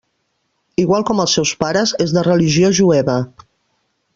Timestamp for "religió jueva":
2.31-3.19